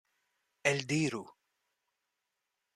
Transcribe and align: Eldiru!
Eldiru! 0.71 1.23